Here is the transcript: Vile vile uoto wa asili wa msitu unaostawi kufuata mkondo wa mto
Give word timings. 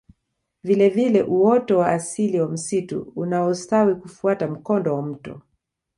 Vile 0.63 0.89
vile 0.89 1.21
uoto 1.23 1.77
wa 1.79 1.87
asili 1.91 2.41
wa 2.41 2.47
msitu 2.47 3.13
unaostawi 3.15 3.95
kufuata 3.95 4.47
mkondo 4.47 4.95
wa 4.95 5.01
mto 5.01 5.41